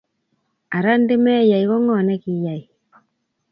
Ara 0.75 0.91
ndimeyai, 1.01 1.65
ko 1.69 1.75
ngo 1.81 1.95
nikinyai? 2.05 2.63